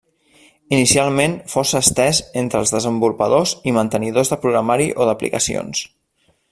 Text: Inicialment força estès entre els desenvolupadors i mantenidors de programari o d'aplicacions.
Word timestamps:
Inicialment 0.77 1.35
força 1.53 1.81
estès 1.85 2.21
entre 2.43 2.59
els 2.63 2.73
desenvolupadors 2.77 3.55
i 3.73 3.77
mantenidors 3.79 4.35
de 4.35 4.41
programari 4.47 4.93
o 5.05 5.09
d'aplicacions. 5.11 5.89